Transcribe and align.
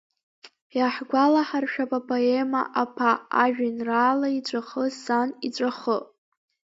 Иаҳгәалаҳаршәап 0.77 1.91
апоема 1.99 2.61
Аԥа, 2.81 3.11
ажәеинраала 3.43 4.27
иҵәахы 4.37 4.83
сан, 5.01 5.29
иҵәахы! 5.47 5.97